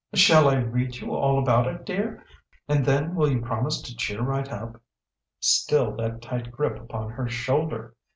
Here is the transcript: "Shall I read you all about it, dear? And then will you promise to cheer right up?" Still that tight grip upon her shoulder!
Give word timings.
"Shall 0.15 0.49
I 0.49 0.55
read 0.55 0.95
you 0.95 1.13
all 1.13 1.37
about 1.37 1.67
it, 1.67 1.85
dear? 1.85 2.25
And 2.67 2.83
then 2.83 3.13
will 3.13 3.29
you 3.29 3.39
promise 3.39 3.83
to 3.83 3.95
cheer 3.95 4.19
right 4.19 4.51
up?" 4.51 4.81
Still 5.39 5.95
that 5.97 6.23
tight 6.23 6.51
grip 6.51 6.79
upon 6.79 7.11
her 7.11 7.29
shoulder! 7.29 7.93